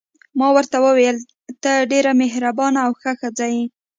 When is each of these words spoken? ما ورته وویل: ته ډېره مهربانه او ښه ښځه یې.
ما 0.39 0.47
ورته 0.55 0.77
وویل: 0.85 1.17
ته 1.63 1.71
ډېره 1.91 2.11
مهربانه 2.21 2.79
او 2.85 2.91
ښه 3.01 3.11
ښځه 3.19 3.45
یې. 3.55 3.63